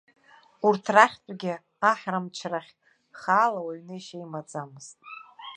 Урҭ 0.67 0.85
рахьтәгьы 0.95 1.53
аҳра 1.91 2.19
мчрахь 2.23 2.71
хаала 3.19 3.59
уаҩ 3.65 3.81
неишьа 3.87 4.17
имаӡамызт. 4.23 4.97